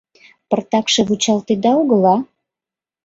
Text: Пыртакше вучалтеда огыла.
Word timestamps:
Пыртакше 0.49 1.01
вучалтеда 1.07 1.71
огыла. 1.81 2.15